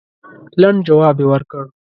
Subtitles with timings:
[0.61, 1.63] لنډ جواب یې ورکړ.